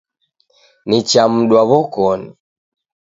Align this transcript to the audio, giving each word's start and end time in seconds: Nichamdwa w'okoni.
Nichamdwa 0.87 1.61
w'okoni. 1.69 2.29